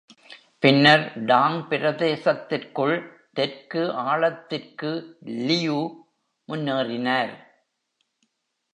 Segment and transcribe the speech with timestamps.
[0.59, 2.95] பின்னர் டாங் பிரதேசத்திற்குள்
[3.33, 4.91] தெற்கு ஆழத்திற்கு
[5.47, 5.81] லியு
[6.49, 7.33] முன்னேறினார்.